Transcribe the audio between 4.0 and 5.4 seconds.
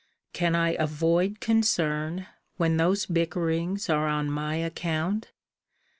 on my account?